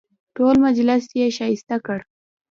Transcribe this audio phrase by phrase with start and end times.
[0.35, 1.99] ټول مجلس یې ښایسته کړ.